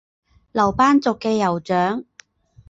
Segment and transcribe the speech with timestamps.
[0.51, 2.03] 楼班族的酋长。